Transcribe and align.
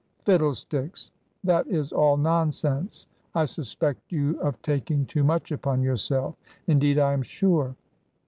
"Fiddlesticks! 0.25 1.11
That 1.43 1.67
is 1.67 1.91
all 1.93 2.17
nonsense. 2.17 3.05
I 3.35 3.45
suspect 3.45 4.11
you 4.11 4.39
of 4.39 4.59
taking 4.63 5.05
too 5.05 5.23
much 5.23 5.51
upon 5.51 5.83
yourself. 5.83 6.33
Indeed, 6.67 6.97
I 6.97 7.13
am 7.13 7.21
sure." 7.21 7.75